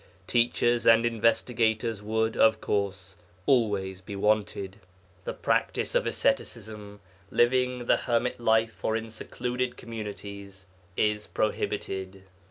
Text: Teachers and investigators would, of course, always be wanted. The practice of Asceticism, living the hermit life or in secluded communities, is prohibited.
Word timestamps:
Teachers 0.25 0.87
and 0.87 1.05
investigators 1.05 2.01
would, 2.01 2.35
of 2.35 2.59
course, 2.59 3.17
always 3.45 4.01
be 4.01 4.15
wanted. 4.15 4.79
The 5.25 5.33
practice 5.33 5.93
of 5.93 6.07
Asceticism, 6.07 7.01
living 7.29 7.85
the 7.85 7.97
hermit 7.97 8.39
life 8.39 8.83
or 8.83 8.95
in 8.97 9.11
secluded 9.11 9.77
communities, 9.77 10.65
is 10.97 11.27
prohibited. 11.27 12.23